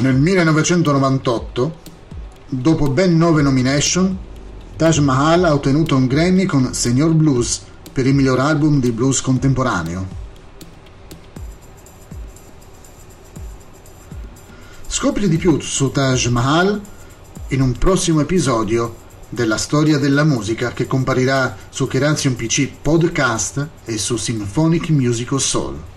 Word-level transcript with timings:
Nel 0.00 0.16
1998, 0.16 1.78
dopo 2.48 2.90
ben 2.90 3.16
nove 3.16 3.42
nomination, 3.42 4.18
Taj 4.76 4.98
Mahal 4.98 5.44
ha 5.44 5.54
ottenuto 5.54 5.94
un 5.94 6.06
Grammy 6.06 6.46
con 6.46 6.74
Senior 6.74 7.12
Blues 7.14 7.62
per 7.92 8.06
il 8.06 8.14
miglior 8.14 8.40
album 8.40 8.80
di 8.80 8.90
blues 8.90 9.20
contemporaneo. 9.20 10.22
Scopri 14.86 15.28
di 15.28 15.36
più 15.36 15.60
su 15.60 15.90
Taj 15.90 16.26
Mahal 16.26 16.80
in 17.48 17.60
un 17.60 17.72
prossimo 17.78 18.20
episodio 18.20 18.96
della 19.28 19.56
storia 19.56 19.98
della 19.98 20.24
musica 20.24 20.72
che 20.72 20.88
comparirà 20.88 21.56
su 21.70 21.86
Kerazion 21.86 22.34
PC 22.34 22.68
Podcast 22.82 23.68
e 23.84 23.96
su 23.96 24.16
Symphonic 24.16 24.88
Musical 24.90 25.40
Soul. 25.40 25.93